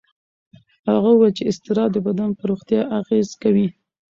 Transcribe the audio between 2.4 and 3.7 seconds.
روغتیا اغېز کوي.